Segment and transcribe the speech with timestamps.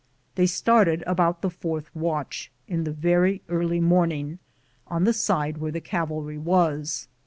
[0.33, 4.39] They started about the fourth watch, in the very early morning,
[4.87, 7.07] on the side where the cavalry was.